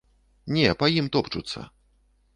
[0.57, 1.59] Не, па ім топчуцца.